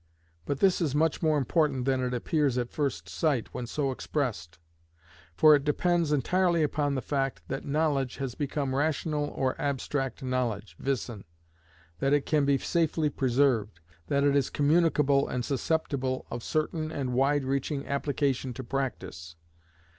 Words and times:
But 0.47 0.61
this 0.61 0.81
is 0.81 0.95
much 0.95 1.21
more 1.21 1.37
important 1.37 1.85
than 1.85 2.01
it 2.03 2.11
appears 2.11 2.57
at 2.57 2.71
first 2.71 3.07
sight 3.07 3.53
when 3.53 3.67
so 3.67 3.91
expressed. 3.91 4.57
For 5.35 5.53
it 5.53 5.63
depends 5.63 6.11
entirely 6.11 6.63
upon 6.63 6.95
the 6.95 7.03
fact 7.03 7.43
that 7.49 7.65
knowledge 7.67 8.17
has 8.17 8.33
become 8.33 8.73
rational 8.73 9.25
or 9.25 9.53
abstract 9.61 10.23
knowledge 10.23 10.75
(wissen), 10.79 11.23
that 11.99 12.13
it 12.13 12.25
can 12.25 12.45
be 12.45 12.57
safely 12.57 13.11
preserved, 13.11 13.79
that 14.07 14.23
it 14.23 14.35
is 14.35 14.49
communicable 14.49 15.27
and 15.27 15.45
susceptible 15.45 16.25
of 16.31 16.41
certain 16.41 16.91
and 16.91 17.13
wide 17.13 17.43
reaching 17.43 17.85
application 17.85 18.55
to 18.55 18.63
practice. 18.63 19.35